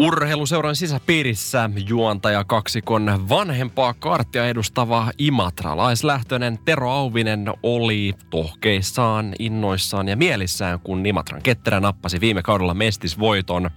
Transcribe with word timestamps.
Urheiluseuran 0.00 0.76
sisäpiirissä 0.76 1.70
juontaja 1.88 2.44
kaksikon 2.44 3.28
vanhempaa 3.28 3.94
karttia 3.94 4.48
edustava 4.48 5.10
imatralaislähtöinen 5.18 6.58
Tero 6.64 6.90
Auvinen 6.90 7.52
oli 7.62 8.14
tohkeissaan, 8.30 9.32
innoissaan 9.38 10.08
ja 10.08 10.16
mielissään, 10.16 10.80
kun 10.80 11.06
Imatran 11.06 11.42
ketterä 11.42 11.80
nappasi 11.80 12.20
viime 12.20 12.42
kaudella 12.42 12.74
mestisvoiton. 12.74 13.70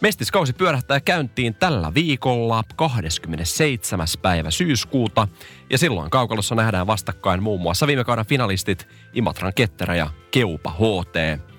Mestiskausi 0.00 0.52
pyörähtää 0.52 1.00
käyntiin 1.00 1.54
tällä 1.54 1.94
viikolla 1.94 2.64
27. 2.76 4.06
päivä 4.22 4.50
syyskuuta 4.50 5.28
ja 5.70 5.78
silloin 5.78 6.10
kaukalossa 6.10 6.54
nähdään 6.54 6.86
vastakkain 6.86 7.42
muun 7.42 7.60
muassa 7.60 7.86
viime 7.86 8.04
kauden 8.04 8.26
finalistit 8.26 8.88
Imatran 9.14 9.52
ketterä 9.54 9.94
ja 9.94 10.10
Keupa 10.30 10.70
HT. 10.70 11.49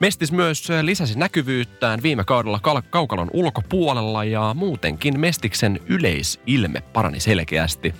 Mestis 0.00 0.32
myös 0.32 0.68
lisäsi 0.82 1.18
näkyvyyttään 1.18 2.02
viime 2.02 2.24
kaudella 2.24 2.60
kaukalon 2.90 3.30
ulkopuolella 3.32 4.24
ja 4.24 4.54
muutenkin 4.58 5.20
Mestiksen 5.20 5.80
yleisilme 5.86 6.80
parani 6.80 7.20
selkeästi. 7.20 7.94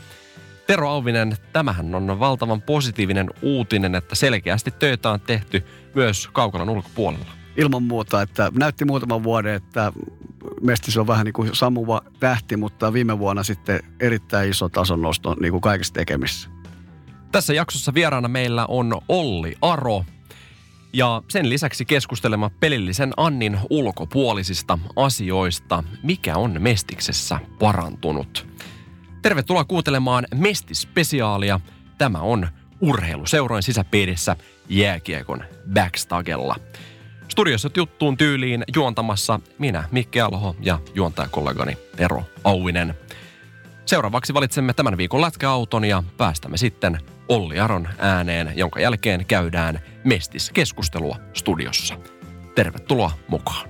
Tero 0.66 0.91
Auvinen, 0.91 1.36
tämähän 1.53 1.94
on 1.94 2.20
valtavan 2.20 2.62
positiivinen 2.62 3.30
uutinen, 3.42 3.94
että 3.94 4.14
selkeästi 4.14 4.70
töitä 4.70 5.11
on 5.11 5.20
tehty 5.20 5.64
myös 5.94 6.28
kaukalon 6.33 6.70
ulkopuolella. 6.70 7.33
Ilman 7.56 7.83
muuta, 7.83 8.22
että 8.22 8.53
näytti 8.58 8.84
muutaman 8.84 9.22
vuoden, 9.22 9.55
että 9.55 9.92
Mestis 10.60 10.97
on 10.97 11.06
vähän 11.06 11.25
niin 11.25 11.33
kuin 11.33 11.50
sammuva 11.53 12.03
tähti, 12.20 12.56
mutta 12.56 12.92
viime 12.92 13.19
vuonna 13.19 13.42
sitten 13.42 13.81
erittäin 14.00 14.50
iso 14.50 14.69
tason 14.69 15.03
nosto 15.03 15.36
niin 15.41 15.50
kuin 15.53 15.60
kaikissa 15.60 15.94
tekemissä. 15.94 16.50
Tässä 17.33 17.55
jaksossa 17.55 17.94
vieraana 17.94 18.28
meillä 18.28 18.66
on 18.66 19.00
Olli 19.08 19.56
Aro, 19.62 20.05
ja 20.97 21.22
sen 21.28 21.48
lisäksi 21.48 21.84
keskustelema 21.84 22.50
pelillisen 22.61 23.12
Annin 23.16 23.58
ulkopuolisista 23.70 24.78
asioista, 24.97 25.84
mikä 26.03 26.36
on 26.36 26.62
Mestiksessä 26.62 27.38
parantunut. 27.58 28.47
Tervetuloa 29.22 29.64
kuuntelemaan 29.64 30.27
Mestispesiaalia. 30.34 31.61
Tämä 31.98 32.19
on 32.19 32.48
urheiluseurojen 32.80 33.62
sisäpiirissä 33.62 34.36
jääkiekon 34.69 35.44
backstagella. 35.75 36.56
Studiossa 37.28 37.70
juttuun 37.77 38.16
tyyliin 38.16 38.64
juontamassa 38.75 39.41
minä, 39.58 39.84
Mikki 39.91 40.20
Alho 40.20 40.56
ja 40.60 40.78
juontajakollegani 40.94 41.78
Tero 41.97 42.25
Auvinen. 42.44 42.94
Seuraavaksi 43.86 44.34
valitsemme 44.34 44.72
tämän 44.72 44.97
viikon 44.97 45.20
lätkäauton 45.20 45.84
ja 45.84 46.03
päästämme 46.16 46.56
sitten 46.56 46.98
Olli 47.28 47.60
Aron 47.60 47.88
ääneen, 47.98 48.53
jonka 48.56 48.81
jälkeen 48.81 49.27
käydään 49.27 49.81
Mestis-keskustelua 50.06 51.16
studiossa. 51.34 51.98
Tervetuloa 52.54 53.10
mukaan. 53.28 53.68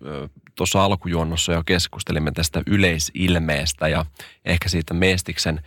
tuossa 0.56 0.84
alkujuonnossa 0.84 1.54
jo 1.54 1.64
keskustelimme 1.66 2.32
tästä 2.32 2.62
yleisilmeestä 2.68 3.88
ja 3.88 4.06
ehkä 4.46 4.70
siitä 4.70 4.94
Mestiksen 4.94 5.62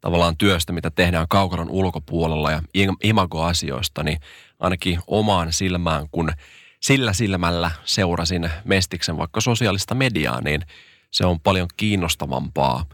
tavallaan 0.00 0.36
työstä, 0.36 0.72
mitä 0.72 0.90
tehdään 0.90 1.28
kaukalon 1.28 1.70
ulkopuolella 1.70 2.50
ja 2.50 2.62
imagoasioista, 3.02 4.02
niin 4.02 4.18
ainakin 4.58 5.00
omaan 5.06 5.52
silmään, 5.52 6.06
kun 6.10 6.32
sillä 6.80 7.12
silmällä 7.12 7.70
seurasin 7.84 8.50
Mestiksen 8.64 9.18
vaikka 9.18 9.40
sosiaalista 9.40 9.94
mediaa, 9.94 10.40
niin 10.40 10.62
se 11.10 11.26
on 11.26 11.40
paljon 11.40 11.68
kiinnostavampaa 11.76 12.86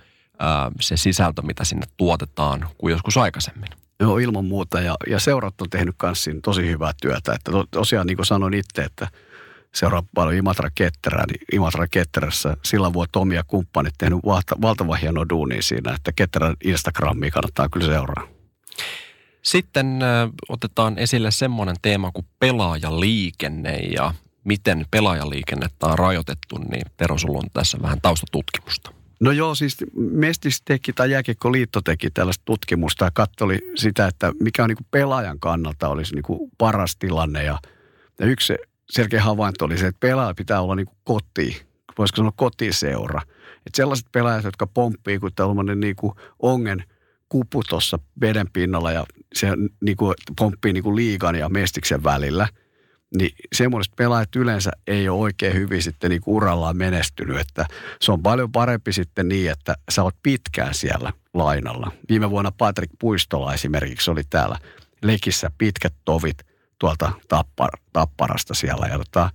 se 0.80 0.96
sisältö, 0.96 1.42
mitä 1.42 1.64
sinne 1.64 1.86
tuotetaan 1.96 2.68
kuin 2.78 2.92
joskus 2.92 3.16
aikaisemmin. 3.16 3.81
Joo, 4.00 4.18
ilman 4.18 4.44
muuta. 4.44 4.80
Ja, 4.80 4.96
ja 5.06 5.20
seurat 5.20 5.60
on 5.60 5.70
tehnyt 5.70 5.94
myös 6.02 6.28
tosi 6.42 6.66
hyvää 6.66 6.92
työtä. 7.02 7.32
Että 7.32 7.50
to, 7.50 7.64
tosiaan 7.70 8.06
niin 8.06 8.16
kuin 8.16 8.26
sanoin 8.26 8.54
itse, 8.54 8.82
että 8.82 9.08
seuraa 9.74 10.02
paljon 10.14 10.34
Imatra 10.34 10.70
Ketterää, 10.74 11.24
niin 11.26 11.40
Imatra 11.52 11.86
Ketterässä 11.90 12.56
sillä 12.64 12.92
vuotta 12.92 13.20
omia 13.20 13.42
kumppanit 13.46 13.94
tehnyt 13.98 14.18
valta, 14.26 14.56
valtavan 14.62 14.98
hienoa 14.98 15.28
duunia 15.28 15.62
siinä, 15.62 15.94
että 15.94 16.12
Ketterän 16.12 16.56
Instagramia 16.64 17.30
kannattaa 17.30 17.68
kyllä 17.68 17.86
seuraa. 17.86 18.28
Sitten 19.42 19.98
otetaan 20.48 20.98
esille 20.98 21.30
semmoinen 21.30 21.76
teema 21.82 22.10
kuin 22.12 22.26
pelaajaliikenne 22.38 23.76
ja 23.76 24.14
miten 24.44 24.86
pelaajaliikennettä 24.90 25.86
on 25.86 25.98
rajoitettu, 25.98 26.58
niin 26.58 26.82
Tero, 26.96 27.18
sulla 27.18 27.38
on 27.38 27.50
tässä 27.52 27.78
vähän 27.82 28.00
taustatutkimusta. 28.02 29.01
No 29.22 29.32
joo, 29.32 29.54
siis 29.54 29.76
Mestis 29.94 30.62
teki 30.64 30.92
tai 30.92 31.10
Jääkiekkoliitto 31.10 31.80
teki 31.80 32.10
tällaista 32.10 32.42
tutkimusta 32.44 33.04
ja 33.04 33.10
katsoi 33.14 33.58
sitä, 33.74 34.06
että 34.06 34.32
mikä 34.40 34.62
on 34.62 34.68
niin 34.68 34.86
pelaajan 34.90 35.40
kannalta 35.40 35.88
olisi 35.88 36.14
niin 36.14 36.50
paras 36.58 36.96
tilanne. 36.96 37.44
Ja, 37.44 37.58
ja 38.18 38.26
yksi 38.26 38.54
selkeä 38.90 39.22
havainto 39.22 39.64
oli 39.64 39.78
se, 39.78 39.86
että 39.86 40.00
pelaaja 40.00 40.34
pitää 40.34 40.60
olla 40.60 40.74
niin 40.74 40.86
koti, 41.04 41.62
voisiko 41.98 42.16
sanoa 42.16 42.32
kotiseura. 42.36 43.22
Että 43.56 43.76
sellaiset 43.76 44.06
pelaajat, 44.12 44.44
jotka 44.44 44.66
pomppii 44.66 45.18
kuin 45.18 45.34
tällainen 45.34 45.80
niin 45.80 45.96
kuin 45.96 46.12
ongen 46.38 46.84
kupu 47.28 47.62
tuossa 47.68 47.98
veden 48.20 48.46
pinnalla 48.52 48.92
ja 48.92 49.06
se 49.34 49.48
niin 49.80 49.96
kuin 49.96 50.14
pomppii 50.38 50.72
niin 50.72 50.84
kuin 50.84 50.96
liigan 50.96 51.34
ja 51.34 51.48
mestiksen 51.48 52.04
välillä– 52.04 52.48
niin 53.18 53.30
semmoiset 53.52 53.92
pelaajat 53.96 54.36
yleensä 54.36 54.70
ei 54.86 55.08
ole 55.08 55.20
oikein 55.20 55.54
hyvin 55.54 55.82
sitten 55.82 56.10
niin 56.10 56.22
urallaan 56.26 56.76
menestynyt, 56.76 57.40
että 57.40 57.66
se 58.00 58.12
on 58.12 58.22
paljon 58.22 58.52
parempi 58.52 58.92
sitten 58.92 59.28
niin, 59.28 59.50
että 59.50 59.74
sä 59.90 60.02
oot 60.02 60.16
pitkään 60.22 60.74
siellä 60.74 61.12
lainalla. 61.34 61.92
Viime 62.08 62.30
vuonna 62.30 62.52
Patrick 62.58 62.92
Puistola 62.98 63.54
esimerkiksi 63.54 64.10
oli 64.10 64.22
täällä 64.30 64.58
lekissä 65.02 65.50
pitkät 65.58 65.94
tovit 66.04 66.38
tuolta 66.78 67.12
tappar, 67.28 67.70
tapparasta 67.92 68.54
siellä 68.54 68.86
ja, 68.86 68.98
tota, 68.98 69.30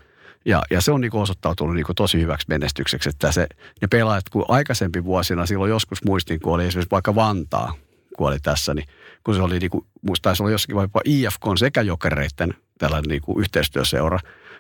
ja, 0.46 0.64
ja 0.72 0.82
se 0.82 0.92
on 0.92 1.02
niin 1.02 1.16
osoittautunut 1.16 1.76
niin 1.76 1.86
tosi 1.96 2.22
hyväksi 2.22 2.46
menestykseksi, 2.50 3.10
että 3.10 3.32
se, 3.32 3.48
ne 3.82 3.88
pelaajat, 3.88 4.30
kun 4.30 4.46
aikaisempi 4.48 5.04
vuosina 5.04 5.46
silloin 5.46 5.70
joskus 5.70 6.04
muistin, 6.04 6.40
kun 6.40 6.54
oli 6.54 6.66
esimerkiksi 6.66 6.92
vaikka 6.92 7.16
Vantaa, 7.16 7.74
kun 8.18 8.28
oli 8.28 8.40
tässä, 8.40 8.74
niin 8.74 8.88
kun 9.24 9.36
se 9.36 9.42
oli, 9.42 9.60
niin 9.60 9.70
kuin, 9.70 9.86
muistaisi 10.02 10.44
olla 10.44 10.52
jossakin 10.52 10.76
vaikka 10.76 11.02
IFK 11.06 11.42
sekä 11.60 11.82
jokereiden 11.82 12.54
tällainen 12.78 13.10
niin 13.10 13.22
kuin 13.22 13.40
yhteistyöseura, 13.40 14.20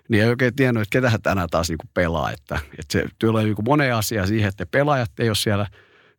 niin 0.09 0.23
ei 0.23 0.29
oikein 0.29 0.55
tiennyt, 0.55 0.81
että 0.81 0.91
ketähän 0.91 1.21
tänään 1.21 1.49
taas 1.49 1.69
niin 1.69 1.77
kuin 1.77 1.89
pelaa. 1.93 2.31
Että, 2.31 2.59
että 2.71 2.93
se 2.93 3.05
tulee 3.19 3.43
niin 3.43 3.55
kuin 3.55 3.65
monen 3.65 3.95
asia 3.95 4.27
siihen, 4.27 4.49
että 4.49 4.65
pelaajat 4.65 5.11
ei 5.19 5.29
ole 5.29 5.35
siellä, 5.35 5.67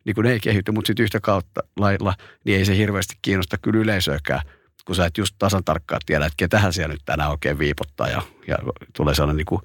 niin 0.05 0.15
kuin 0.15 0.25
ne 0.25 0.31
ei 0.31 0.39
kehity, 0.39 0.71
mutta 0.71 0.87
sitten 0.87 1.03
yhtä 1.03 1.19
kautta 1.19 1.61
lailla, 1.77 2.13
niin 2.43 2.57
ei 2.57 2.65
se 2.65 2.77
hirveästi 2.77 3.15
kiinnosta 3.21 3.57
kyllä 3.57 3.79
yleisöäkään, 3.79 4.41
kun 4.85 4.95
sä 4.95 5.05
et 5.05 5.17
just 5.17 5.35
tasan 5.39 5.63
tarkkaan 5.63 6.01
tiedä, 6.05 6.25
että 6.25 6.37
ketähän 6.37 6.73
siellä 6.73 6.93
nyt 6.93 7.01
tänään 7.05 7.31
oikein 7.31 7.59
viipottaa 7.59 8.07
ja, 8.07 8.21
ja 8.47 8.57
tulee 8.93 9.15
sellainen 9.15 9.37
niin 9.37 9.45
kuin, 9.45 9.61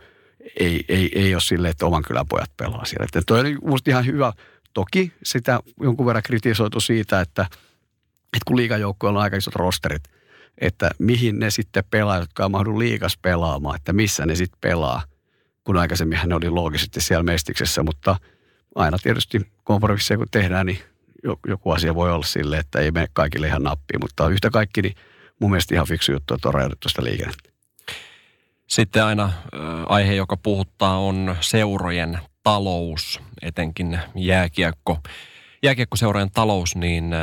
ei, 0.61 0.85
ei, 0.89 1.11
ei 1.15 1.35
ole 1.35 1.41
silleen, 1.41 1.71
että 1.71 1.87
oman 1.87 2.03
kylän 2.03 2.27
pojat 2.29 2.51
pelaa 2.57 2.85
siellä. 2.85 3.05
Että 3.05 3.23
toi 3.27 3.41
on 3.41 3.59
musta 3.63 3.91
ihan 3.91 4.07
hyvä. 4.07 4.33
Toki 4.75 5.13
sitä 5.23 5.61
jonkun 5.81 6.07
verran 6.07 6.23
kritisoitu 6.23 6.81
siitä, 6.81 7.21
että, 7.21 7.43
että 8.23 8.45
kun 8.47 8.57
liigajoukkoilla 8.57 9.19
on 9.19 9.23
aika 9.23 9.37
isot 9.37 9.55
rosterit, 9.55 10.03
että 10.59 10.91
mihin 10.99 11.39
ne 11.39 11.51
sitten 11.51 11.85
pelaa, 11.91 12.19
jotka 12.19 12.45
on 12.45 12.51
mahdu 12.51 12.79
liikas 12.79 13.19
pelaamaan, 13.23 13.77
että 13.77 13.93
missä 13.93 14.27
ne 14.27 14.35
sitten 14.35 14.59
pelaa, 14.61 15.03
kun 15.65 15.77
aikaisemminhan 15.77 16.29
ne 16.29 16.35
oli 16.35 16.51
loogisesti 16.51 17.01
siellä 17.01 17.23
mestiksessä, 17.23 17.83
mutta 17.83 18.17
aina 18.75 18.99
tietysti 19.03 19.41
kompromisseja 19.65 20.19
kun 20.19 20.27
tehdään, 20.31 20.67
niin 20.67 20.79
joku 21.49 21.71
asia 21.71 21.95
voi 21.95 22.13
olla 22.13 22.25
sille, 22.25 22.59
että 22.59 22.79
ei 22.79 22.91
mene 22.91 23.07
kaikille 23.13 23.47
ihan 23.47 23.63
nappiin, 23.63 24.01
mutta 24.01 24.29
yhtä 24.29 24.51
kaikki, 24.51 24.83
niin 24.83 24.95
mun 25.41 25.51
mielestä 25.51 25.75
ihan 25.75 25.87
fiksu 25.87 26.13
juttu, 26.13 26.35
että 26.35 26.49
on 26.49 26.55
rajoitettu 26.55 26.89
sitä 26.89 27.05
liikennettä. 27.05 27.51
Sitten 28.67 29.05
aina 29.05 29.33
aihe, 29.89 30.15
joka 30.15 30.37
puhuttaa, 30.37 30.99
on 30.99 31.37
seurojen 31.41 32.19
talous, 32.43 33.21
etenkin 33.43 33.99
jääkiekko. 34.15 34.99
Jääkiekkoseurojen 35.63 36.31
talous, 36.31 36.77
niin 36.77 37.15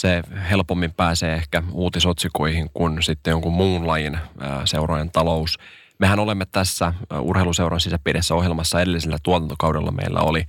se 0.00 0.22
helpommin 0.50 0.92
pääsee 0.92 1.34
ehkä 1.34 1.62
uutisotsikoihin 1.72 2.70
kuin 2.74 3.02
sitten 3.02 3.30
jonkun 3.30 3.52
muun 3.52 3.86
lajin 3.86 4.18
seurojen 4.64 5.10
talous. 5.10 5.58
Mehän 5.98 6.18
olemme 6.18 6.46
tässä 6.52 6.94
urheiluseuran 7.20 7.80
sisäpiirissä 7.80 8.34
ohjelmassa 8.34 8.80
edellisellä 8.80 9.18
tuotantokaudella 9.22 9.90
meillä 9.90 10.20
oli 10.20 10.44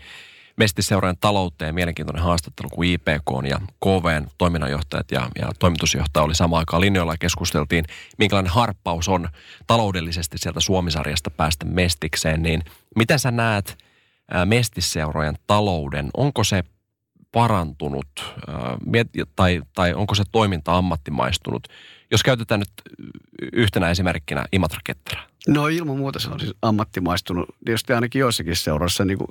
mestiseurojen 0.57 1.17
talouteen 1.21 1.75
mielenkiintoinen 1.75 2.23
haastattelu, 2.23 2.69
kun 2.69 2.85
IPK 2.85 3.29
ja 3.49 3.59
KVn 3.83 4.27
toiminnanjohtajat 4.37 5.11
ja, 5.11 5.29
ja 5.39 5.51
toimitusjohtaja 5.59 6.23
oli 6.23 6.35
samaan 6.35 6.59
aikaan 6.59 6.81
linjoilla 6.81 7.13
ja 7.13 7.17
keskusteltiin, 7.17 7.85
minkälainen 8.17 8.51
harppaus 8.51 9.09
on 9.09 9.29
taloudellisesti 9.67 10.37
sieltä 10.37 10.59
Suomisarjasta 10.59 11.29
päästä 11.29 11.65
mestikseen, 11.65 12.43
niin 12.43 12.63
miten 12.95 13.19
sä 13.19 13.31
näet 13.31 13.77
mestisseurojen 14.45 15.35
talouden? 15.47 16.09
Onko 16.17 16.43
se 16.43 16.63
parantunut 17.31 18.07
tai, 19.35 19.61
tai 19.75 19.93
onko 19.93 20.15
se 20.15 20.23
toiminta 20.31 20.77
ammattimaistunut? 20.77 21.67
Jos 22.11 22.23
käytetään 22.23 22.59
nyt 22.59 22.71
yhtenä 23.53 23.89
esimerkkinä 23.89 24.45
Imatra 24.51 24.79
Ketterä. 24.83 25.21
No 25.47 25.67
ilman 25.67 25.97
muuta 25.97 26.19
se 26.19 26.29
on 26.29 26.39
siis 26.39 26.53
ammattimaistunut. 26.61 27.49
Tietysti 27.65 27.93
ainakin 27.93 28.19
joissakin 28.19 28.55
seurassa. 28.55 29.05
Niin 29.05 29.17
kuin, 29.17 29.29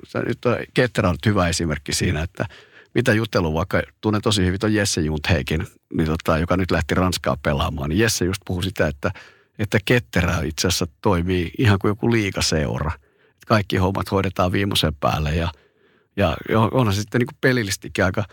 Ketterä 0.74 1.08
on 1.08 1.16
hyvä 1.26 1.48
esimerkki 1.48 1.92
siinä, 1.92 2.22
että 2.22 2.46
mitä 2.94 3.12
jutelu, 3.12 3.54
vaikka 3.54 3.82
tunnen 4.00 4.22
tosi 4.22 4.44
hyvin 4.44 4.58
on 4.64 4.74
Jesse 4.74 5.00
Juntheikin, 5.00 5.66
niin 5.94 6.06
tota, 6.06 6.38
joka 6.38 6.56
nyt 6.56 6.70
lähti 6.70 6.94
Ranskaa 6.94 7.36
pelaamaan, 7.42 7.88
niin 7.90 7.98
Jesse 7.98 8.24
just 8.24 8.42
puhui 8.46 8.62
sitä, 8.62 8.86
että, 8.88 9.10
että 9.58 9.78
Ketterä 9.84 10.40
itse 10.44 10.68
asiassa 10.68 10.86
toimii 11.02 11.50
ihan 11.58 11.78
kuin 11.78 11.88
joku 11.88 12.12
liikaseura. 12.12 12.90
Kaikki 13.46 13.76
hommat 13.76 14.10
hoidetaan 14.10 14.52
viimeisen 14.52 14.94
päälle 14.94 15.34
ja, 15.34 15.48
ja 16.20 16.60
onhan 16.70 16.94
se 16.94 17.00
sitten 17.00 17.18
niin 17.18 17.26
kuin 17.26 17.38
pelillistikin 17.40 18.04
aika 18.04 18.24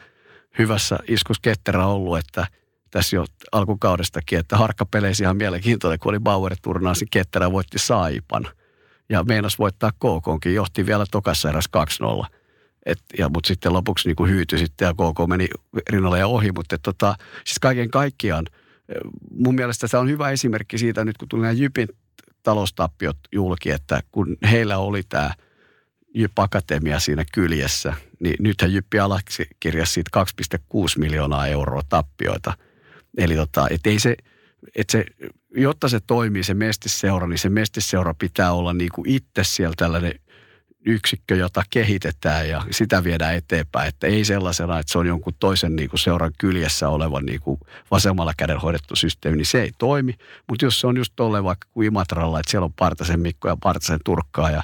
hyvässä 0.59 0.97
iskus 1.07 1.39
Ketterä 1.39 1.85
ollut, 1.85 2.17
että– 2.17 2.47
tässä 2.91 3.15
jo 3.15 3.25
alkukaudestakin, 3.51 4.39
että 4.39 4.57
harkkapeleisi 4.57 5.23
ihan 5.23 5.37
mielenkiintoinen, 5.37 5.99
kun 5.99 6.09
oli 6.09 6.19
Bauer-turnaus, 6.19 6.99
niin 6.99 7.09
Ketterä 7.11 7.51
voitti 7.51 7.79
Saipan. 7.79 8.47
Ja 9.09 9.23
meinas 9.23 9.59
voittaa 9.59 9.91
KKonkin, 9.91 10.53
johti 10.53 10.85
vielä 10.85 11.05
tokassa 11.11 11.49
eräs 11.49 11.69
2-0. 12.23 12.25
Et, 12.85 12.99
ja, 13.17 13.29
mutta 13.29 13.47
sitten 13.47 13.73
lopuksi 13.73 14.09
niin 14.09 14.15
kuin 14.15 14.29
hyytyi 14.29 14.59
sitten 14.59 14.85
ja 14.85 14.93
KK 14.93 15.27
meni 15.27 15.47
rinnalle 15.89 16.19
ja 16.19 16.27
ohi. 16.27 16.51
Mutta 16.51 16.77
tota, 16.77 17.15
siis 17.45 17.59
kaiken 17.59 17.89
kaikkiaan 17.89 18.45
mun 19.31 19.55
mielestä 19.55 19.87
se 19.87 19.97
on 19.97 20.09
hyvä 20.09 20.29
esimerkki 20.29 20.77
siitä 20.77 21.05
nyt, 21.05 21.17
kun 21.17 21.27
tuli 21.27 21.41
nämä 21.41 21.51
Jypin 21.51 21.87
taloustappiot 22.43 23.17
julki, 23.31 23.71
että 23.71 24.01
kun 24.11 24.37
heillä 24.51 24.77
oli 24.77 25.03
tämä 25.09 25.31
Jyp 26.19 26.39
Akatemia 26.39 26.99
siinä 26.99 27.25
kyljessä, 27.33 27.93
niin 28.19 28.35
nythän 28.39 28.73
Jyppi 28.73 28.99
alaksi 28.99 29.47
kirjasi 29.59 29.93
siitä 29.93 30.25
2,6 30.73 30.99
miljoonaa 30.99 31.47
euroa 31.47 31.81
tappioita– 31.89 32.53
Eli 33.17 33.35
tota, 33.35 33.67
et 33.69 33.87
ei 33.87 33.99
se, 33.99 34.15
et 34.75 34.89
se, 34.89 35.05
jotta 35.55 35.89
se 35.89 35.99
toimii 35.99 36.43
se 36.43 36.53
mestisseura, 36.53 37.27
niin 37.27 37.39
se 37.39 37.49
mestisseura 37.49 38.13
pitää 38.13 38.53
olla 38.53 38.73
niin 38.73 38.89
kuin 38.95 39.09
itse 39.09 39.43
siellä 39.43 39.73
tällainen 39.77 40.13
yksikkö, 40.85 41.35
jota 41.35 41.63
kehitetään 41.69 42.49
ja 42.49 42.63
sitä 42.71 43.03
viedään 43.03 43.35
eteenpäin. 43.35 43.87
Että 43.87 44.07
ei 44.07 44.25
sellaisena, 44.25 44.79
että 44.79 44.91
se 44.91 44.97
on 44.97 45.07
jonkun 45.07 45.33
toisen 45.39 45.75
niin 45.75 45.89
kuin 45.89 45.99
seuran 45.99 46.31
kyljessä 46.39 46.89
oleva 46.89 47.21
niin 47.21 47.41
kuin 47.41 47.59
vasemmalla 47.91 48.33
käden 48.37 48.57
hoidettu 48.57 48.95
systeemi, 48.95 49.37
niin 49.37 49.45
se 49.45 49.61
ei 49.61 49.71
toimi. 49.77 50.13
Mutta 50.49 50.65
jos 50.65 50.79
se 50.79 50.87
on 50.87 50.97
just 50.97 51.13
tolleen 51.15 51.43
vaikka 51.43 51.67
kuin 51.71 51.87
Imatralla, 51.87 52.39
että 52.39 52.51
siellä 52.51 52.65
on 52.65 52.73
Partasen 52.73 53.19
Mikko 53.19 53.47
ja 53.47 53.57
Partasen 53.63 53.99
Turkkaa 54.05 54.51
ja 54.51 54.63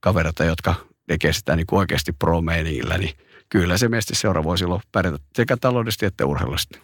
kavereita, 0.00 0.44
jotka 0.44 0.74
tekee 1.10 1.32
sitä 1.32 1.56
niin 1.56 1.66
oikeasti 1.72 2.12
pro 2.12 2.40
niin 2.98 3.14
kyllä 3.48 3.78
se 3.78 3.88
mestisseura 3.88 4.44
voi 4.44 4.58
silloin 4.58 4.82
pärjätä 4.92 5.18
sekä 5.34 5.56
taloudellisesti 5.56 6.06
että 6.06 6.26
urheilullisesti. 6.26 6.80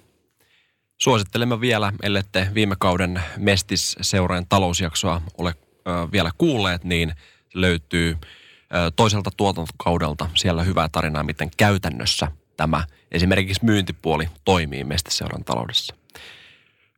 Suosittelemme 0.98 1.60
vielä, 1.60 1.92
ellette 2.02 2.48
viime 2.54 2.76
kauden 2.78 3.22
Mestis-seurojen 3.36 4.46
talousjaksoa 4.48 5.22
ole 5.38 5.54
ö, 5.68 6.12
vielä 6.12 6.30
kuulleet, 6.38 6.84
niin 6.84 7.12
löytyy 7.54 8.16
ö, 8.20 8.90
toiselta 8.96 9.30
tuotantokaudelta 9.36 10.28
siellä 10.34 10.62
hyvää 10.62 10.88
tarinaa, 10.88 11.22
miten 11.22 11.50
käytännössä 11.56 12.28
tämä 12.56 12.84
esimerkiksi 13.12 13.64
myyntipuoli 13.64 14.28
toimii 14.44 14.84
Mestis-seuran 14.84 15.44
taloudessa. 15.44 15.94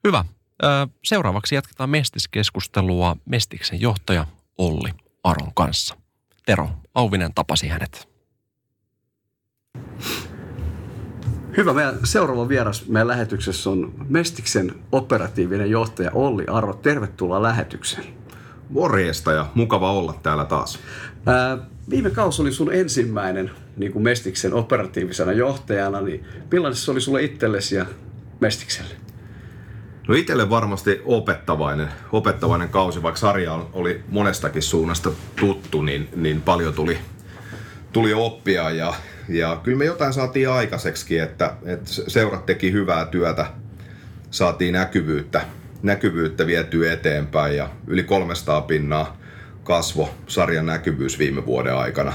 Hyvä. 0.04 0.24
Ö, 0.64 0.66
seuraavaksi 1.04 1.54
jatketaan 1.54 1.90
Mestis-keskustelua 1.90 3.16
Mestiksen 3.24 3.80
johtaja 3.80 4.26
Olli 4.58 4.90
Aron 5.24 5.54
kanssa. 5.54 5.96
Tero 6.46 6.70
Auvinen 6.98 7.34
tapasi 7.34 7.68
hänet. 7.68 8.08
Hyvä. 11.56 11.72
Meidän 11.72 11.98
seuraava 12.04 12.48
vieras 12.48 12.88
meidän 12.88 13.08
lähetyksessä 13.08 13.70
on 13.70 13.94
Mestiksen 14.08 14.74
operatiivinen 14.92 15.70
johtaja 15.70 16.10
Olli 16.14 16.44
Arvo. 16.46 16.72
Tervetuloa 16.72 17.42
lähetykseen. 17.42 18.04
Morjesta 18.70 19.32
ja 19.32 19.46
mukava 19.54 19.92
olla 19.92 20.20
täällä 20.22 20.44
taas. 20.44 20.78
Ää, 21.26 21.58
viime 21.90 22.10
kausi 22.10 22.42
oli 22.42 22.52
sun 22.52 22.74
ensimmäinen 22.74 23.50
niin 23.76 23.92
kuin 23.92 24.02
Mestiksen 24.02 24.54
operatiivisena 24.54 25.32
johtajana, 25.32 26.00
niin 26.00 26.24
millainen 26.52 26.76
se 26.76 26.90
oli 26.90 27.00
sulle 27.00 27.22
itsellesi 27.22 27.76
ja 27.76 27.86
Mestikselle? 28.40 28.94
No 30.08 30.14
itselle 30.14 30.50
varmasti 30.50 31.02
opettavainen, 31.04 31.88
opettavainen 32.12 32.68
kausi, 32.68 33.02
vaikka 33.02 33.20
sarja 33.20 33.64
oli 33.72 34.00
monestakin 34.08 34.62
suunnasta 34.62 35.10
tuttu, 35.40 35.82
niin, 35.82 36.08
niin 36.16 36.42
paljon 36.42 36.74
tuli, 36.74 36.98
tuli 37.92 38.14
oppia 38.14 38.70
ja, 38.70 38.94
ja 39.28 39.60
kyllä 39.62 39.78
me 39.78 39.84
jotain 39.84 40.12
saatiin 40.12 40.50
aikaiseksi, 40.50 41.18
että, 41.18 41.54
että 41.64 41.90
seurat 41.90 42.46
teki 42.46 42.72
hyvää 42.72 43.06
työtä, 43.06 43.46
saatiin 44.30 44.72
näkyvyyttä, 44.72 45.40
näkyvyyttä 45.82 46.46
vietyä 46.46 46.92
eteenpäin 46.92 47.56
ja 47.56 47.68
yli 47.86 48.02
300 48.02 48.60
pinnaa 48.60 49.16
kasvo 49.64 50.10
sarjan 50.26 50.66
näkyvyys 50.66 51.18
viime 51.18 51.46
vuoden 51.46 51.74
aikana 51.74 52.12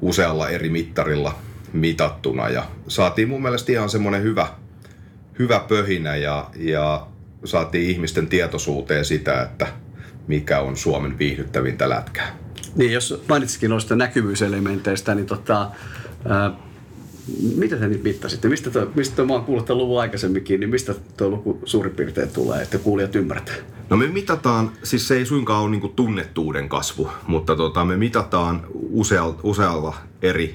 usealla 0.00 0.48
eri 0.48 0.68
mittarilla 0.68 1.34
mitattuna 1.72 2.48
ja 2.48 2.64
saatiin 2.88 3.28
mun 3.28 3.42
mielestä 3.42 3.72
ihan 3.72 3.90
semmoinen 3.90 4.22
hyvä, 4.22 4.46
hyvä 5.38 5.60
pöhinä 5.68 6.16
ja, 6.16 6.50
ja 6.56 7.06
saatiin 7.44 7.90
ihmisten 7.90 8.26
tietoisuuteen 8.26 9.04
sitä, 9.04 9.42
että 9.42 9.66
mikä 10.26 10.60
on 10.60 10.76
Suomen 10.76 11.18
viihdyttävintä 11.18 11.88
lätkää. 11.88 12.36
Niin, 12.76 12.92
jos 12.92 13.22
mainitsikin 13.28 13.70
noista 13.70 13.96
näkyvyyselementeistä, 13.96 15.14
niin 15.14 15.26
tota, 15.26 15.70
Ää, 16.28 16.50
mitä 17.56 17.76
te 17.76 17.88
nyt 17.88 18.02
mittasitte? 18.02 18.48
Mistä, 18.48 18.70
toi, 18.70 18.90
mistä 18.94 19.16
toi, 19.16 19.26
mä 19.26 19.32
oon 19.32 19.44
kuullut 19.44 19.66
tämän 19.66 19.78
luvun 19.78 20.00
aikaisemminkin, 20.00 20.60
niin 20.60 20.70
mistä 20.70 20.94
tuo 21.16 21.28
luku 21.28 21.60
suurin 21.64 21.94
piirtein 21.94 22.28
tulee, 22.28 22.62
että 22.62 22.78
kuulijat 22.78 23.16
ymmärtää? 23.16 23.54
No 23.90 23.96
me 23.96 24.06
mitataan, 24.06 24.70
siis 24.82 25.08
se 25.08 25.16
ei 25.16 25.26
suinkaan 25.26 25.62
ole 25.62 25.70
niin 25.70 25.92
tunnettuuden 25.96 26.68
kasvu, 26.68 27.08
mutta 27.26 27.56
tota, 27.56 27.84
me 27.84 27.96
mitataan 27.96 28.66
usealla, 28.72 29.40
usealla 29.42 29.96
eri, 30.22 30.54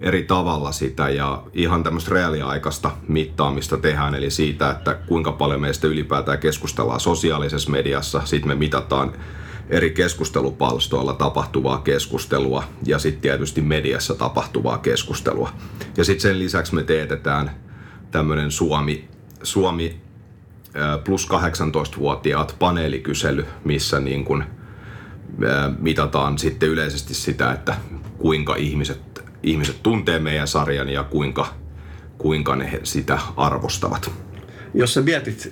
eri 0.00 0.22
tavalla 0.22 0.72
sitä 0.72 1.08
ja 1.08 1.42
ihan 1.52 1.82
tämmöistä 1.82 2.14
reaaliaikaista 2.14 2.90
mittaamista 3.08 3.76
tehdään, 3.76 4.14
eli 4.14 4.30
siitä, 4.30 4.70
että 4.70 4.94
kuinka 4.94 5.32
paljon 5.32 5.60
meistä 5.60 5.86
ylipäätään 5.86 6.38
keskustellaan 6.38 7.00
sosiaalisessa 7.00 7.70
mediassa. 7.70 8.22
Sitten 8.24 8.48
me 8.48 8.54
mitataan 8.54 9.12
eri 9.68 9.90
keskustelupalstoilla 9.90 11.12
tapahtuvaa 11.12 11.78
keskustelua 11.78 12.64
ja 12.86 12.98
sitten 12.98 13.22
tietysti 13.22 13.60
mediassa 13.60 14.14
tapahtuvaa 14.14 14.78
keskustelua. 14.78 15.52
Ja 15.96 16.04
sitten 16.04 16.22
sen 16.22 16.38
lisäksi 16.38 16.74
me 16.74 16.82
teetetään 16.82 17.50
tämmöinen 18.10 18.50
Suomi, 18.50 19.08
Suomi 19.42 20.00
plus 21.04 21.28
18-vuotiaat 21.28 22.56
paneelikysely, 22.58 23.46
missä 23.64 24.00
niin 24.00 24.24
kuin 24.24 24.44
mitataan 25.78 26.38
sitten 26.38 26.68
yleisesti 26.68 27.14
sitä, 27.14 27.52
että 27.52 27.76
kuinka 28.18 28.54
ihmiset, 28.54 29.00
ihmiset 29.42 29.82
tuntee 29.82 30.18
meidän 30.18 30.48
sarjan 30.48 30.88
ja 30.88 31.04
kuinka, 31.04 31.46
kuinka 32.18 32.56
ne 32.56 32.80
sitä 32.82 33.18
arvostavat. 33.36 34.10
Jos 34.74 34.94
sä 34.94 35.02
mietit 35.02 35.48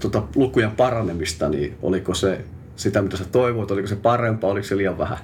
tuota 0.00 0.22
lukujen 0.34 0.70
paranemista, 0.70 1.48
niin 1.48 1.76
oliko 1.82 2.14
se 2.14 2.44
sitä, 2.76 3.02
mitä 3.02 3.16
sä 3.16 3.24
toivoit? 3.24 3.70
Oliko 3.70 3.88
se 3.88 3.96
parempaa, 3.96 4.50
oliko 4.50 4.66
se 4.66 4.76
liian 4.76 4.98
vähän? 4.98 5.18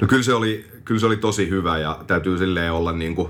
No 0.00 0.06
kyllä 0.06 0.22
se 0.22 0.34
oli, 0.34 0.66
kyllä 0.84 1.00
se 1.00 1.06
oli 1.06 1.16
tosi 1.16 1.50
hyvä 1.50 1.78
ja 1.78 1.98
täytyy 2.06 2.38
silleen 2.38 2.72
olla 2.72 2.92
niin 2.92 3.14
kuin 3.14 3.28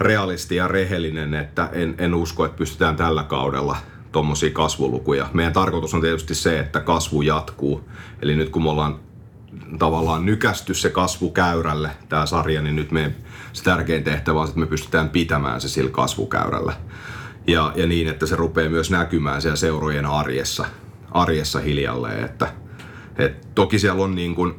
realisti 0.00 0.56
ja 0.56 0.68
rehellinen, 0.68 1.34
että 1.34 1.68
en, 1.72 1.94
en 1.98 2.14
usko, 2.14 2.44
että 2.44 2.56
pystytään 2.58 2.96
tällä 2.96 3.22
kaudella 3.22 3.76
tuommoisia 4.12 4.50
kasvulukuja. 4.50 5.28
Meidän 5.32 5.52
tarkoitus 5.52 5.94
on 5.94 6.00
tietysti 6.00 6.34
se, 6.34 6.58
että 6.58 6.80
kasvu 6.80 7.22
jatkuu. 7.22 7.88
Eli 8.22 8.36
nyt 8.36 8.48
kun 8.48 8.62
me 8.62 8.70
ollaan 8.70 8.98
tavallaan 9.78 10.26
nykästy 10.26 10.74
se 10.74 10.90
kasvukäyrälle, 10.90 11.90
tämä 12.08 12.26
sarja, 12.26 12.62
niin 12.62 12.76
nyt 12.76 12.90
meidän 12.90 13.14
se 13.52 13.64
tärkein 13.64 14.04
tehtävä 14.04 14.40
on, 14.40 14.48
että 14.48 14.60
me 14.60 14.66
pystytään 14.66 15.10
pitämään 15.10 15.60
se 15.60 15.68
sillä 15.68 15.90
kasvukäyrällä. 15.90 16.72
Ja, 17.46 17.72
ja 17.76 17.86
niin, 17.86 18.08
että 18.08 18.26
se 18.26 18.36
rupeaa 18.36 18.70
myös 18.70 18.90
näkymään 18.90 19.42
siellä 19.42 19.56
seurojen 19.56 20.06
arjessa, 20.06 20.66
arjessa 21.10 21.60
hiljalleen. 21.60 22.24
Että, 22.24 22.52
et 23.16 23.54
toki 23.54 23.78
siellä 23.78 24.02
on 24.02 24.14
niin 24.14 24.34
kuin, 24.34 24.54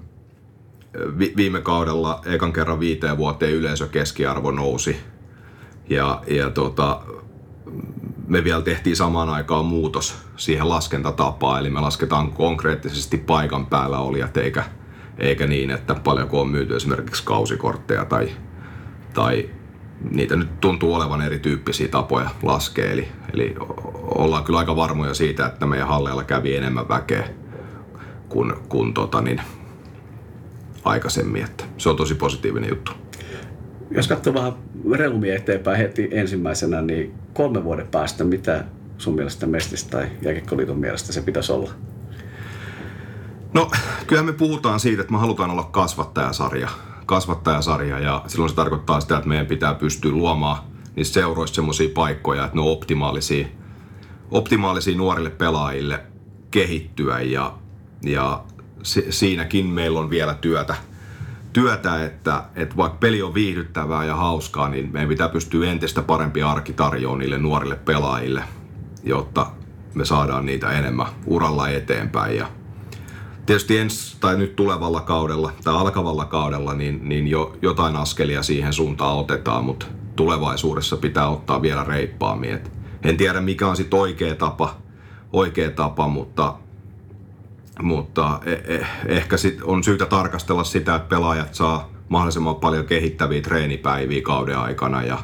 viime 1.37 1.61
kaudella 1.61 2.21
ekan 2.25 2.53
kerran 2.53 2.79
viiteen 2.79 3.17
vuoteen 3.17 3.53
yleisökeskiarvo 3.53 4.51
nousi. 4.51 4.97
Ja, 5.89 6.21
ja 6.27 6.49
tota, 6.49 7.01
me 8.27 8.43
vielä 8.43 8.61
tehtiin 8.61 8.95
samaan 8.95 9.29
aikaan 9.29 9.65
muutos 9.65 10.15
siihen 10.37 10.69
laskentatapaan, 10.69 11.59
eli 11.59 11.69
me 11.69 11.79
lasketaan 11.79 12.31
konkreettisesti 12.31 13.17
paikan 13.17 13.65
päällä 13.65 13.99
olijat, 13.99 14.37
eikä, 14.37 14.63
eikä 15.17 15.47
niin, 15.47 15.71
että 15.71 15.95
paljonko 15.95 16.41
on 16.41 16.49
myyty 16.49 16.75
esimerkiksi 16.75 17.23
kausikortteja 17.25 18.05
tai, 18.05 18.29
tai 19.13 19.49
niitä 20.11 20.35
nyt 20.35 20.61
tuntuu 20.61 20.93
olevan 20.93 21.21
erityyppisiä 21.21 21.87
tapoja 21.87 22.29
laskea. 22.43 22.91
Eli, 22.91 23.07
eli 23.33 23.55
ollaan 24.15 24.43
kyllä 24.43 24.59
aika 24.59 24.75
varmoja 24.75 25.13
siitä, 25.13 25.45
että 25.45 25.65
meidän 25.65 25.87
halleilla 25.87 26.23
kävi 26.23 26.55
enemmän 26.55 26.89
väkeä 26.89 27.27
kuin, 28.29 28.53
kuin 28.69 28.93
tota 28.93 29.21
niin, 29.21 29.41
aikaisemmin. 30.83 31.43
Että 31.43 31.63
se 31.77 31.89
on 31.89 31.95
tosi 31.95 32.15
positiivinen 32.15 32.69
juttu. 32.69 32.91
Jos 33.91 34.07
katsoo 34.07 34.33
vähän 34.33 34.53
relumia 34.91 35.35
eteenpäin 35.35 35.77
heti 35.77 36.09
ensimmäisenä, 36.11 36.81
niin 36.81 37.13
kolme 37.33 37.63
vuoden 37.63 37.87
päästä, 37.87 38.23
mitä 38.23 38.63
sun 38.97 39.15
mielestä 39.15 39.45
Mestistä 39.45 39.97
tai 39.97 40.07
Jääkiekkoliiton 40.21 40.79
mielestä 40.79 41.13
se 41.13 41.21
pitäisi 41.21 41.51
olla? 41.51 41.71
No, 43.53 43.71
kyllä 44.07 44.23
me 44.23 44.33
puhutaan 44.33 44.79
siitä, 44.79 45.01
että 45.01 45.13
me 45.13 45.19
halutaan 45.19 45.51
olla 45.51 45.63
kasvattajasarja. 45.63 46.69
Kasvattajasarja 47.05 47.99
ja 47.99 48.23
silloin 48.27 48.49
se 48.49 48.55
tarkoittaa 48.55 48.99
sitä, 48.99 49.17
että 49.17 49.29
meidän 49.29 49.47
pitää 49.47 49.73
pystyä 49.73 50.11
luomaan 50.11 50.57
niistä 50.95 51.13
seuroista 51.13 51.55
semmoisia 51.55 51.89
paikkoja, 51.93 52.45
että 52.45 52.55
ne 52.55 52.61
on 52.61 52.71
optimaalisia, 52.71 53.47
optimaalisia 54.31 54.97
nuorille 54.97 55.29
pelaajille 55.29 56.03
kehittyä 56.51 57.21
ja, 57.21 57.53
ja 58.03 58.43
si, 58.83 59.05
siinäkin 59.09 59.65
meillä 59.65 59.99
on 59.99 60.09
vielä 60.09 60.33
työtä– 60.33 60.75
työtä, 61.55 62.05
että, 62.05 62.43
että 62.55 62.77
vaikka 62.77 62.97
peli 62.97 63.21
on 63.21 63.33
viihdyttävää 63.33 64.05
ja 64.05 64.15
hauskaa, 64.15 64.69
niin 64.69 64.89
meidän 64.93 65.09
pitää 65.09 65.29
pystyä 65.29 65.71
entistä 65.71 66.01
parempi 66.01 66.43
arki 66.43 66.73
tarjoamaan 66.73 67.19
niille 67.19 67.37
nuorille 67.37 67.75
pelaajille, 67.75 68.43
jotta 69.03 69.47
me 69.93 70.05
saadaan 70.05 70.45
niitä 70.45 70.71
enemmän 70.71 71.07
uralla 71.25 71.69
eteenpäin. 71.69 72.37
Ja 72.37 72.47
tietysti 73.45 73.77
ensi 73.77 74.17
tai 74.19 74.37
nyt 74.37 74.55
tulevalla 74.55 75.01
kaudella 75.01 75.51
tai 75.63 75.73
alkavalla 75.75 76.25
kaudella, 76.25 76.73
niin, 76.73 77.09
niin 77.09 77.27
jo 77.27 77.57
jotain 77.61 77.95
askelia 77.95 78.43
siihen 78.43 78.73
suuntaan 78.73 79.17
otetaan, 79.17 79.65
mutta 79.65 79.85
tulevaisuudessa 80.15 80.97
pitää 80.97 81.29
ottaa 81.29 81.61
vielä 81.61 81.83
reippaammin. 81.83 82.53
Et 82.53 82.71
en 83.03 83.17
tiedä 83.17 83.41
mikä 83.41 83.67
on 83.67 83.75
sitten 83.75 83.99
oikea 83.99 84.35
tapa, 84.35 84.75
oikea 85.33 85.71
tapa, 85.71 86.07
mutta 86.07 86.53
mutta 87.81 88.39
e- 88.45 88.75
e- 88.75 88.87
ehkä 89.07 89.37
sit 89.37 89.61
on 89.63 89.83
syytä 89.83 90.05
tarkastella 90.05 90.63
sitä, 90.63 90.95
että 90.95 91.09
pelaajat 91.09 91.55
saa 91.55 91.89
mahdollisimman 92.09 92.55
paljon 92.55 92.85
kehittäviä 92.85 93.41
treenipäiviä 93.41 94.21
kauden 94.21 94.57
aikana 94.57 95.03
ja, 95.03 95.17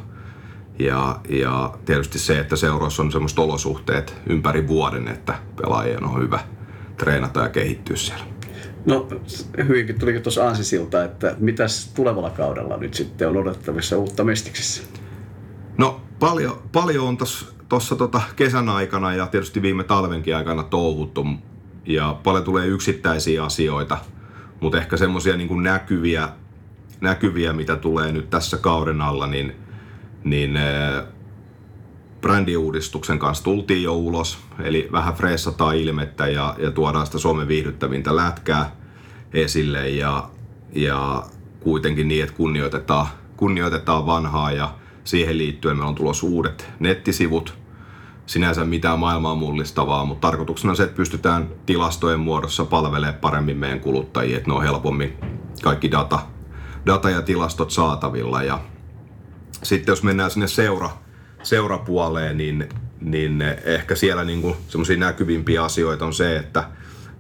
ja, 0.80 1.20
ja 1.30 1.74
tietysti 1.86 2.20
se, 2.20 2.40
että 2.40 2.56
seuroissa 2.56 3.04
on 3.04 3.12
semmoiset 3.12 3.40
olosuhteet 3.40 4.16
ympäri 4.30 4.68
vuoden, 4.68 5.08
että 5.08 5.34
pelaajien 5.62 6.04
on 6.04 6.22
hyvä 6.22 6.40
treenata 7.02 7.40
ja 7.40 7.50
kehittyä 7.50 7.96
siellä. 7.96 8.24
No 8.86 9.08
hyvinkin 9.68 10.00
tulikin 10.00 10.22
tuossa 10.22 10.48
Ansisilta, 10.48 11.04
että 11.04 11.36
mitäs 11.40 11.92
tulevalla 11.96 12.30
kaudella 12.30 12.78
nyt 12.78 12.94
sitten 12.94 13.30
on 13.30 13.38
odotettavissa 13.38 13.98
uutta 13.98 14.24
Mestiksissä? 14.24 14.84
No 15.78 16.02
paljon, 16.20 16.62
paljon 16.72 17.08
on 17.08 17.18
tuossa 17.70 17.96
tota 17.96 18.22
kesän 18.36 18.70
aikana 18.70 19.14
ja 19.14 19.28
tietysti 19.28 19.62
viime 19.62 19.84
talvenkin 19.84 20.36
aikana 20.36 20.64
touhuttu, 20.64 21.26
ja 21.86 22.20
paljon 22.24 22.44
tulee 22.44 22.68
yksittäisiä 22.68 23.44
asioita, 23.44 23.98
mutta 24.60 24.78
ehkä 24.78 24.98
semmoisia 24.98 25.38
niin 25.38 25.64
näkyviä, 25.64 26.30
näkyviä, 27.02 27.54
mitä 27.54 27.76
tulee 27.76 28.12
nyt 28.12 28.30
tässä 28.30 28.58
kauden 28.58 29.02
alla, 29.02 29.28
niin, 29.28 29.56
niin 30.24 30.58
äh, 30.58 31.04
brändiuudistuksen 32.22 33.20
kanssa 33.20 33.44
tultiin 33.44 33.84
jo 33.84 33.96
ulos, 33.96 34.38
eli 34.64 34.90
vähän 34.92 35.14
freessataan 35.14 35.76
ilmettä 35.76 36.28
ja, 36.28 36.56
ja 36.60 36.72
tuodaan 36.72 37.06
sitä 37.06 37.18
Suomen 37.18 37.48
viihdyttävintä 37.48 38.16
lätkää 38.16 38.76
esille. 39.34 39.90
Ja, 39.90 40.30
ja 40.74 41.24
kuitenkin 41.60 42.08
niin, 42.08 42.24
että 42.24 42.36
kunnioitetaan, 42.36 43.08
kunnioitetaan 43.38 44.06
vanhaa 44.06 44.52
ja 44.52 44.76
siihen 45.04 45.38
liittyen 45.38 45.76
meillä 45.76 45.90
on 45.90 45.96
tulossa 45.96 46.28
uudet 46.28 46.70
nettisivut, 46.80 47.58
sinänsä 48.26 48.66
mitään 48.66 49.00
maailmaa 49.00 49.36
mullistavaa, 49.36 50.06
mutta 50.06 50.28
tarkoituksena 50.28 50.72
on 50.72 50.78
se, 50.78 50.84
että 50.84 50.96
pystytään 50.96 51.50
tilastojen 51.66 52.20
muodossa 52.20 52.66
palvelemaan 52.66 53.20
paremmin 53.22 53.58
meidän 53.58 53.80
kuluttajia, 53.80 54.38
että 54.38 54.50
ne 54.50 54.56
on 54.56 54.64
helpommin 54.64 55.18
kaikki 55.64 55.92
data, 55.92 56.20
data 56.86 57.10
ja 57.10 57.22
tilastot 57.22 57.72
saatavilla. 57.72 58.44
Ja 58.44 58.60
sitten 59.64 59.92
jos 59.92 60.04
mennään 60.04 60.32
sinne 60.32 60.48
seura, 60.48 60.90
seurapuoleen, 61.44 62.38
niin, 62.38 62.70
niin 63.02 63.42
ehkä 63.66 63.96
siellä 63.96 64.24
niin 64.24 64.56
semmoisia 64.68 64.98
näkyvimpiä 64.98 65.64
asioita 65.64 66.06
on 66.06 66.14
se, 66.14 66.38
että 66.38 66.64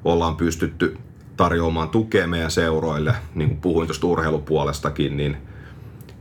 ollaan 0.06 0.36
pystytty 0.36 0.98
tarjoamaan 1.38 1.90
tukea 1.90 2.28
meidän 2.28 2.51
seuroille, 2.51 3.16
niin 3.36 3.50
kuin 3.50 3.62
puhuin 3.62 3.88
tuosta 3.88 4.08
urheilupuolestakin, 4.08 5.18
niin, 5.18 5.38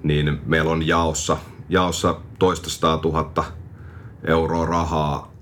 niin 0.02 0.40
meillä 0.46 0.70
on 0.70 0.86
jaossa, 0.86 1.36
jaossa 1.68 2.20
toista 2.38 2.98
tuhatta 2.98 3.44
euroa 4.24 4.66
rahaa 4.66 5.32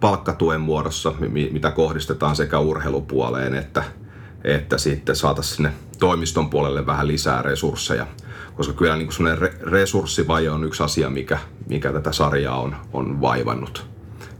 palkkatuen 0.00 0.60
muodossa, 0.60 1.14
mitä 1.52 1.70
kohdistetaan 1.70 2.36
sekä 2.36 2.58
urheilupuoleen 2.58 3.54
että, 3.54 3.84
että 4.44 4.78
sitten 4.78 5.16
saataisiin 5.16 5.56
sinne 5.56 5.72
toimiston 5.98 6.50
puolelle 6.50 6.86
vähän 6.86 7.08
lisää 7.08 7.42
resursseja. 7.42 8.06
Koska 8.54 8.72
kyllä 8.72 8.96
niin 8.96 9.08
kuin 9.16 9.38
resurssivaje 9.62 10.50
on 10.50 10.64
yksi 10.64 10.82
asia, 10.82 11.10
mikä, 11.10 11.38
mikä 11.68 11.92
tätä 11.92 12.12
sarjaa 12.12 12.60
on, 12.60 12.76
on 12.92 13.20
vaivannut. 13.20 13.86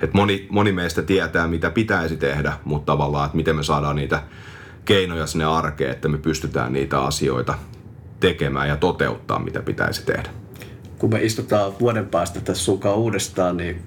Et 0.01 0.15
moni, 0.15 0.47
moni 0.51 0.73
meistä 0.73 1.03
tietää, 1.03 1.49
mitä 1.49 1.71
pitäisi 1.71 2.17
tehdä, 2.17 2.53
mutta 2.65 2.93
tavallaan, 2.93 3.27
että 3.27 3.37
miten 3.37 3.57
me 3.57 3.63
saadaan 3.63 3.97
niitä 3.97 4.23
keinoja 4.85 5.27
sinne 5.27 5.45
arkeen, 5.45 5.91
että 5.91 6.09
me 6.09 6.19
pystytään 6.19 6.73
niitä 6.73 7.01
asioita 7.01 7.55
tekemään 8.21 8.69
ja 8.69 8.77
toteuttaa, 8.77 9.39
mitä 9.39 9.63
pitäisi 9.63 10.07
tehdä 10.07 10.31
kun 11.03 11.11
me 11.11 11.23
istutaan 11.23 11.73
vuoden 11.81 12.07
päästä 12.07 12.41
tässä 12.41 12.65
sunkaan 12.65 12.97
uudestaan, 12.97 13.57
niin 13.57 13.83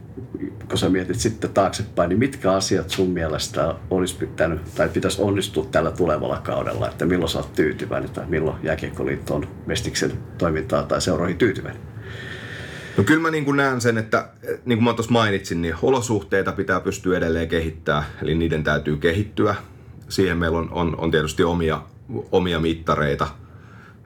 kun 0.69 0.77
sä 0.77 0.89
mietit 0.89 1.19
sitten 1.19 1.49
taaksepäin, 1.49 2.09
niin 2.09 2.19
mitkä 2.19 2.51
asiat 2.51 2.89
sun 2.89 3.09
mielestä 3.09 3.75
olisi 3.89 4.15
pitänyt 4.15 4.61
tai 4.75 4.89
pitäisi 4.89 5.21
onnistua 5.21 5.65
tällä 5.71 5.91
tulevalla 5.91 6.41
kaudella, 6.43 6.89
että 6.89 7.05
milloin 7.05 7.29
sä 7.29 7.37
oot 7.37 7.53
tyytyväinen 7.53 8.09
tai 8.09 8.25
milloin 8.27 8.57
Jääkiekkoliitto 8.63 9.35
on 9.35 9.47
Mestiksen 9.65 10.11
toimintaa 10.37 10.83
tai 10.83 11.01
seuroihin 11.01 11.37
tyytyväinen? 11.37 11.81
No 12.97 13.03
kyllä 13.03 13.21
mä 13.21 13.31
niin 13.31 13.55
näen 13.55 13.81
sen, 13.81 13.97
että 13.97 14.29
niin 14.65 14.77
kuin 14.77 14.83
mä 14.83 14.93
tuossa 14.93 15.11
mainitsin, 15.11 15.61
niin 15.61 15.75
olosuhteita 15.81 16.51
pitää 16.51 16.79
pystyä 16.79 17.17
edelleen 17.17 17.47
kehittämään, 17.47 18.05
eli 18.21 18.35
niiden 18.35 18.63
täytyy 18.63 18.97
kehittyä. 18.97 19.55
Siihen 20.09 20.37
meillä 20.37 20.57
on, 20.57 20.69
on, 20.71 20.95
on 20.97 21.11
tietysti 21.11 21.43
omia, 21.43 21.81
omia 22.31 22.59
mittareita, 22.59 23.27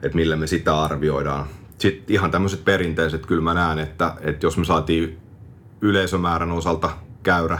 että 0.02 0.16
millä 0.16 0.36
me 0.36 0.46
sitä 0.46 0.80
arvioidaan 0.80 1.46
sitten 1.78 2.14
ihan 2.14 2.30
tämmöiset 2.30 2.64
perinteiset, 2.64 3.26
kyllä 3.26 3.42
mä 3.42 3.54
näen, 3.54 3.78
että, 3.78 4.14
että 4.20 4.46
jos 4.46 4.58
me 4.58 4.64
saatiin 4.64 5.18
yleisömäärän 5.80 6.52
osalta 6.52 6.90
käyrä, 7.22 7.58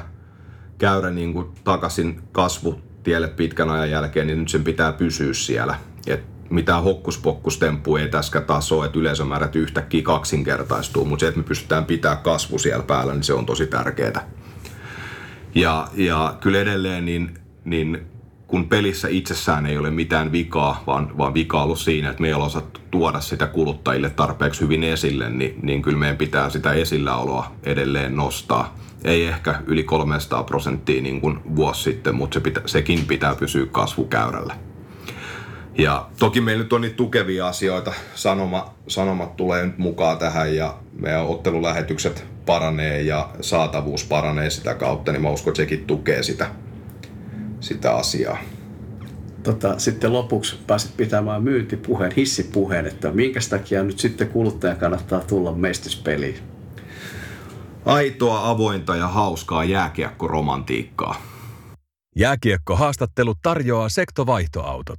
käyrä 0.78 1.10
niin 1.10 1.32
kuin 1.32 1.46
takaisin 1.64 2.20
kasvutielle 2.32 3.28
pitkän 3.28 3.70
ajan 3.70 3.90
jälkeen, 3.90 4.26
niin 4.26 4.38
nyt 4.38 4.48
sen 4.48 4.64
pitää 4.64 4.92
pysyä 4.92 5.34
siellä. 5.34 5.74
Et 6.06 6.20
mitään 6.50 6.82
hokkuspokkustemppuja 6.82 8.02
ei 8.02 8.08
tässä 8.08 8.40
taas 8.40 8.72
ole, 8.72 8.86
että 8.86 8.98
yleisömäärät 8.98 9.56
yhtäkkiä 9.56 10.02
kaksinkertaistuu, 10.02 11.04
mutta 11.04 11.20
se, 11.20 11.28
että 11.28 11.40
me 11.40 11.44
pystytään 11.44 11.84
pitää 11.84 12.16
kasvu 12.16 12.58
siellä 12.58 12.84
päällä, 12.84 13.12
niin 13.12 13.22
se 13.22 13.34
on 13.34 13.46
tosi 13.46 13.66
tärkeää. 13.66 14.28
Ja, 15.54 15.88
ja 15.94 16.36
kyllä 16.40 16.58
edelleen 16.58 17.04
niin, 17.04 17.38
niin 17.64 18.09
kun 18.50 18.68
pelissä 18.68 19.08
itsessään 19.10 19.66
ei 19.66 19.78
ole 19.78 19.90
mitään 19.90 20.32
vikaa, 20.32 20.82
vaan, 20.86 21.18
vaan 21.18 21.34
vika 21.34 21.58
on 21.58 21.64
ollut 21.64 21.78
siinä, 21.78 22.10
että 22.10 22.22
me 22.22 22.28
ei 22.28 22.34
ole 22.34 22.44
osattu 22.44 22.80
tuoda 22.90 23.20
sitä 23.20 23.46
kuluttajille 23.46 24.10
tarpeeksi 24.10 24.60
hyvin 24.60 24.84
esille, 24.84 25.30
niin, 25.30 25.54
niin 25.62 25.82
kyllä 25.82 25.98
meidän 25.98 26.16
pitää 26.16 26.50
sitä 26.50 26.72
esilläoloa 26.72 27.52
edelleen 27.62 28.16
nostaa. 28.16 28.76
Ei 29.04 29.26
ehkä 29.26 29.60
yli 29.66 29.84
300 29.84 30.44
prosenttia 30.44 31.02
niin 31.02 31.20
kuin 31.20 31.38
vuosi 31.56 31.82
sitten, 31.82 32.14
mutta 32.14 32.34
se 32.34 32.40
pitä, 32.40 32.60
sekin 32.66 33.06
pitää 33.06 33.34
pysyä 33.34 33.66
kasvukäyrällä. 33.66 34.56
Ja 35.78 36.06
toki 36.18 36.40
meillä 36.40 36.62
nyt 36.62 36.72
on 36.72 36.80
niitä 36.80 36.96
tukevia 36.96 37.48
asioita. 37.48 37.92
Sanoma, 38.14 38.74
sanomat 38.88 39.36
tulee 39.36 39.66
nyt 39.66 39.78
mukaan 39.78 40.18
tähän 40.18 40.56
ja 40.56 40.78
meidän 40.98 41.26
ottelulähetykset 41.26 42.24
paranee 42.46 43.02
ja 43.02 43.28
saatavuus 43.40 44.04
paranee 44.04 44.50
sitä 44.50 44.74
kautta, 44.74 45.12
niin 45.12 45.22
mä 45.22 45.30
uskon, 45.30 45.50
että 45.50 45.62
sekin 45.62 45.84
tukee 45.86 46.22
sitä, 46.22 46.50
sitä 47.60 47.94
asiaa. 47.94 48.38
Tota, 49.42 49.78
sitten 49.78 50.12
lopuksi 50.12 50.56
pääsit 50.66 50.96
pitämään 50.96 51.42
myyntipuheen, 51.42 52.12
hissipuheen, 52.16 52.86
että 52.86 53.12
minkä 53.12 53.40
takia 53.50 53.82
nyt 53.82 53.98
sitten 53.98 54.28
kuluttajan 54.28 54.76
kannattaa 54.76 55.20
tulla 55.20 55.52
mestispeliin? 55.52 56.38
Aitoa, 57.84 58.50
avointa 58.50 58.96
ja 58.96 59.08
hauskaa 59.08 59.64
jääkiekkoromantiikkaa. 59.64 61.22
Jääkiekko-haastattelu 62.16 63.34
tarjoaa 63.42 63.88
sektovaihtoautot. 63.88 64.98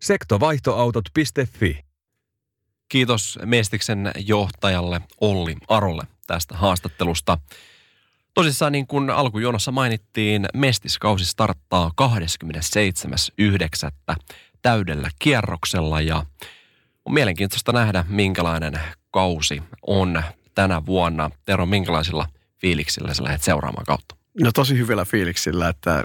Sektovaihtoautot.fi 0.00 1.84
Kiitos 2.88 3.38
Mestiksen 3.44 4.12
johtajalle 4.16 5.00
Olli 5.20 5.56
Arolle 5.68 6.02
tästä 6.26 6.56
haastattelusta. 6.56 7.38
Tosissaan 8.34 8.72
niin 8.72 8.86
kuin 8.86 9.10
alkujuonossa 9.10 9.72
mainittiin, 9.72 10.46
Mestiskausi 10.54 11.24
starttaa 11.24 11.90
27.9. 12.02 12.06
täydellä 14.62 15.10
kierroksella 15.18 16.00
ja 16.00 16.24
on 17.04 17.14
mielenkiintoista 17.14 17.72
nähdä, 17.72 18.04
minkälainen 18.08 18.80
kausi 19.10 19.62
on 19.86 20.22
tänä 20.54 20.86
vuonna. 20.86 21.30
Tero, 21.44 21.66
minkälaisilla 21.66 22.26
fiiliksillä 22.58 23.14
sä 23.14 23.24
lähdet 23.24 23.42
seuraamaan 23.42 23.86
kautta? 23.86 24.16
No 24.40 24.52
tosi 24.52 24.78
hyvillä 24.78 25.04
fiiliksillä, 25.04 25.68
että 25.68 26.04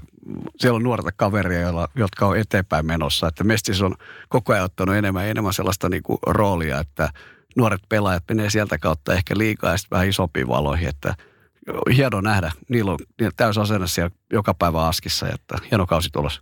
siellä 0.58 0.76
on 0.76 0.84
nuorta 0.84 1.12
kaveria, 1.12 1.62
joilla, 1.62 1.88
jotka 1.96 2.28
on 2.28 2.38
eteenpäin 2.38 2.86
menossa. 2.86 3.28
Että 3.28 3.44
Mestis 3.44 3.82
on 3.82 3.96
koko 4.30 4.54
ajan 4.54 4.66
ottanut 4.66 4.96
enemmän 4.96 5.24
ja 5.24 5.32
enemmän 5.32 5.54
sellaista 5.54 5.90
niin 5.90 6.04
kuin 6.04 6.18
roolia, 6.28 6.80
että 6.80 7.10
nuoret 7.58 7.82
pelaajat 7.90 8.24
menee 8.30 8.50
sieltä 8.50 8.78
kautta 8.78 9.14
ehkä 9.14 9.38
liikaa 9.38 9.72
ja 9.72 9.78
sitten 9.78 9.96
vähän 9.96 10.10
isompiin 10.10 10.48
valoihin. 10.48 10.90
Että 10.90 11.16
hieno 11.96 12.22
nähdä. 12.22 12.52
Niillä 12.70 12.92
on 12.92 13.00
täys 13.36 13.58
asenne 13.58 13.88
siellä 13.88 14.16
joka 14.34 14.54
päivä 14.54 14.88
askissa, 14.88 15.30
että 15.30 15.58
hieno 15.72 15.86
kausi 15.86 16.10
tulossa. 16.10 16.42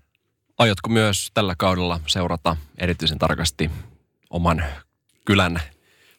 Aiotko 0.58 0.90
myös 0.90 1.32
tällä 1.34 1.56
kaudella 1.58 2.00
seurata 2.08 2.58
erityisen 2.78 3.20
tarkasti 3.20 3.72
oman 4.30 4.64
kylän 5.26 5.62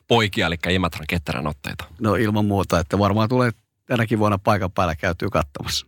poikia, 0.09 0.47
eli 0.47 0.57
Imatran 0.71 1.07
ketterän 1.09 1.47
otteita? 1.47 1.85
No 2.01 2.15
ilman 2.15 2.45
muuta, 2.45 2.81
että 2.81 2.99
varmaan 2.99 3.29
tulee 3.29 3.51
tänäkin 3.87 4.19
vuonna 4.19 4.39
paikan 4.39 4.73
päällä 4.73 4.95
käytyy 4.95 5.29
katsomassa. 5.31 5.87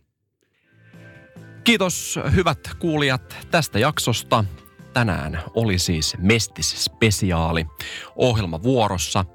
Kiitos 1.63 2.19
hyvät 2.35 2.59
kuulijat 2.79 3.37
tästä 3.51 3.79
jaksosta. 3.79 4.45
Tänään 4.93 5.43
oli 5.55 5.79
siis 5.79 6.17
Mestis 6.17 6.85
spesiaali 6.85 7.65
ohjelma 8.15 8.63
vuorossa. 8.63 9.25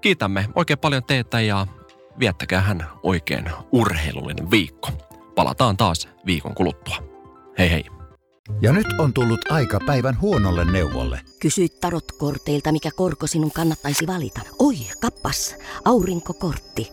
Kiitämme 0.00 0.48
oikein 0.54 0.78
paljon 0.78 1.04
teitä 1.04 1.40
ja 1.40 1.66
viettäkää 2.18 2.60
hän 2.60 2.86
oikein 3.02 3.50
urheilullinen 3.72 4.50
viikko. 4.50 4.88
Palataan 5.34 5.76
taas 5.76 6.08
viikon 6.26 6.54
kuluttua. 6.54 6.96
Hei 7.58 7.70
hei! 7.70 7.84
Ja 8.62 8.72
nyt 8.72 8.86
on 8.98 9.12
tullut 9.12 9.52
aika 9.52 9.78
päivän 9.86 10.20
huonolle 10.20 10.64
neuvolle. 10.64 11.20
Kysy 11.40 11.68
tarotkorteilta, 11.68 12.72
mikä 12.72 12.90
korko 12.96 13.26
sinun 13.26 13.52
kannattaisi 13.52 14.06
valita. 14.06 14.40
Oi, 14.58 14.74
kappas, 15.00 15.56
aurinkokortti. 15.84 16.92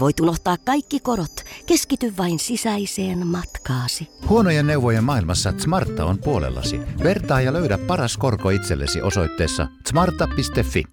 Voit 0.00 0.20
unohtaa 0.20 0.56
kaikki 0.64 1.00
korot. 1.00 1.44
Keskity 1.66 2.14
vain 2.18 2.38
sisäiseen 2.38 3.26
matkaasi. 3.26 4.08
Huonojen 4.28 4.66
neuvojen 4.66 5.04
maailmassa 5.04 5.52
Smarta 5.58 6.04
on 6.04 6.18
puolellasi. 6.18 6.80
Vertaa 7.02 7.40
ja 7.40 7.52
löydä 7.52 7.78
paras 7.78 8.16
korko 8.16 8.50
itsellesi 8.50 9.02
osoitteessa 9.02 9.68
smarta.fi. 9.88 10.84